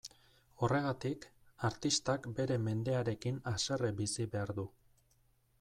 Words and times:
Horregatik, 0.67 1.27
artistak 1.69 2.27
bere 2.39 2.57
mendearekin 2.69 3.39
haserre 3.53 3.93
bizi 4.01 4.29
behar 4.35 4.57
du. 4.63 4.71